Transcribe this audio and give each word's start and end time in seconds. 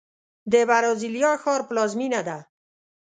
د 0.51 0.53
برازیلیا 0.69 1.31
ښار 1.41 1.61
پلازمینه 1.69 2.21
ده. 2.27 2.37